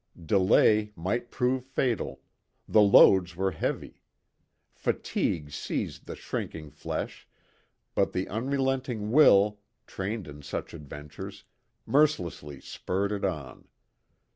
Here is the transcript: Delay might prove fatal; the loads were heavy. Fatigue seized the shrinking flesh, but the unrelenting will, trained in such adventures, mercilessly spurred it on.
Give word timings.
Delay 0.25 0.91
might 0.95 1.29
prove 1.29 1.63
fatal; 1.63 2.21
the 2.67 2.81
loads 2.81 3.35
were 3.35 3.51
heavy. 3.51 4.01
Fatigue 4.73 5.51
seized 5.51 6.07
the 6.07 6.15
shrinking 6.15 6.71
flesh, 6.71 7.27
but 7.93 8.11
the 8.11 8.27
unrelenting 8.27 9.11
will, 9.11 9.59
trained 9.85 10.27
in 10.27 10.41
such 10.41 10.73
adventures, 10.73 11.43
mercilessly 11.85 12.59
spurred 12.59 13.11
it 13.11 13.23
on. 13.23 13.67